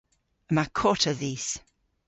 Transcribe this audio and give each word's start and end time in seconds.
Yma 0.49 0.65
kota 0.79 1.11
dhis. 1.19 1.47